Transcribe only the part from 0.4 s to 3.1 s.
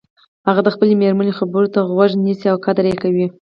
هغه د خپلې مېرمنې خبرو ته غوږ نیسي او قدر یی